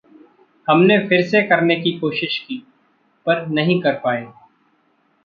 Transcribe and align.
हमने 0.69 0.97
फिरसे 1.07 1.41
करने 1.41 1.75
की 1.75 1.91
कोशीश 1.99 2.37
की, 2.39 2.57
पर 3.25 3.47
नहीं 3.47 3.81
कर 3.81 3.93
पाए। 3.93 4.27